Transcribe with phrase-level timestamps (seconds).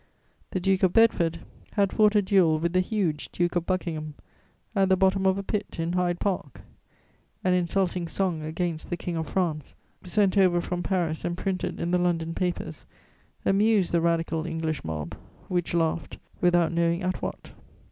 [0.49, 1.41] The Duke of Bedford
[1.73, 4.15] had fought a duel with the huge Duke of Buckingham,
[4.75, 6.61] at the bottom of a pit, in Hyde Park;
[7.43, 11.91] an insulting song against the King of France, sent over from Paris and printed in
[11.91, 12.87] the London papers,
[13.45, 15.13] amused the Radical English mob,
[15.49, 17.51] which laughed without knowing at what.